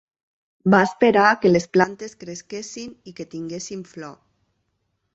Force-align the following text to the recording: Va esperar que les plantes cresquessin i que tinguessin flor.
Va 0.73 0.79
esperar 0.85 1.25
que 1.43 1.51
les 1.51 1.69
plantes 1.77 2.17
cresquessin 2.25 2.99
i 3.13 3.17
que 3.21 3.31
tinguessin 3.37 3.89
flor. 3.95 4.21